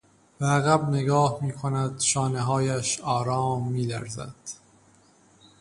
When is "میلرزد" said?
3.71-4.35